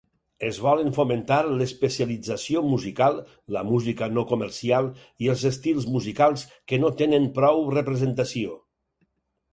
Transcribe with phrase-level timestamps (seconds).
[0.45, 3.19] Es volen fomentar l'especialització musical,
[3.57, 4.89] la música no comercial
[5.27, 8.59] i els estils musicals que no tenen prou representació.